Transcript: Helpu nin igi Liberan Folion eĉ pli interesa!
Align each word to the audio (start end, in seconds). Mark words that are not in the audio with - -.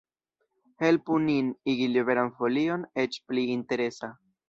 Helpu 0.83 1.19
nin 1.27 1.53
igi 1.75 1.91
Liberan 1.93 2.35
Folion 2.41 2.89
eĉ 3.07 3.23
pli 3.29 3.49
interesa! 3.61 4.15